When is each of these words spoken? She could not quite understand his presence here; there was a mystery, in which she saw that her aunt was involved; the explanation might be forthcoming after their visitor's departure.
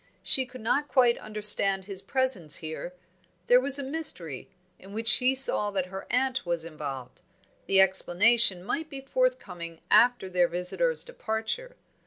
She 0.23 0.47
could 0.47 0.61
not 0.61 0.87
quite 0.87 1.19
understand 1.19 1.85
his 1.85 2.01
presence 2.01 2.55
here; 2.55 2.95
there 3.45 3.61
was 3.61 3.77
a 3.77 3.83
mystery, 3.83 4.49
in 4.79 4.93
which 4.93 5.07
she 5.07 5.35
saw 5.35 5.69
that 5.69 5.85
her 5.93 6.07
aunt 6.11 6.43
was 6.43 6.65
involved; 6.65 7.21
the 7.67 7.79
explanation 7.79 8.63
might 8.63 8.89
be 8.89 9.01
forthcoming 9.01 9.79
after 9.91 10.27
their 10.27 10.47
visitor's 10.47 11.03
departure. 11.03 11.75